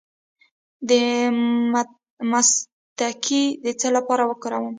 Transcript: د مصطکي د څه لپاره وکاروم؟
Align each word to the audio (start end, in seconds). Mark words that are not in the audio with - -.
د 0.89 0.91
مصطکي 2.31 3.43
د 3.63 3.65
څه 3.79 3.87
لپاره 3.97 4.23
وکاروم؟ 4.25 4.67